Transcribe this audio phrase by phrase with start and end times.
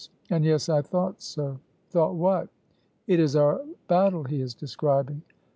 [0.31, 0.67] and yes!
[0.67, 1.59] I thought so."
[1.91, 2.49] "Thought what?"
[3.05, 5.21] "It is our battle he is describing."